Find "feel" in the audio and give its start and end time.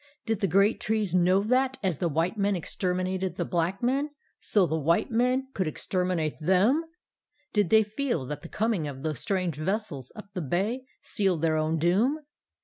7.83-8.25